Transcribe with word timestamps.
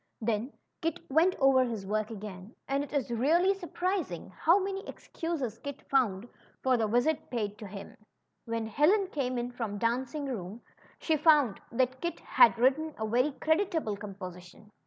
Then 0.19 0.51
Kit 0.81 0.99
went 1.11 1.35
over 1.35 1.63
his 1.63 1.85
work 1.85 2.09
again, 2.09 2.55
and 2.67 2.83
it 2.83 2.91
is 2.91 3.11
really 3.11 3.53
sur 3.53 3.67
prising 3.67 4.31
how 4.31 4.57
many 4.57 4.83
excuses 4.87 5.59
Kit 5.59 5.83
found 5.91 6.27
for 6.63 6.75
the 6.75 6.87
visit 6.87 7.29
paid 7.29 7.59
him. 7.61 7.95
When 8.45 8.65
Helen 8.65 9.09
came 9.11 9.37
in 9.37 9.51
from 9.51 9.77
dancing 9.77 10.25
school, 10.25 10.61
she 10.97 11.15
found 11.17 11.61
that 11.73 12.01
Kit 12.01 12.19
had 12.21 12.57
written 12.57 12.95
a 12.97 13.07
very 13.07 13.33
creditable 13.33 13.95
composition. 13.95 14.71